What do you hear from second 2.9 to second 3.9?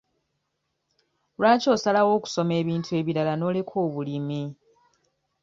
ebirala n'oleka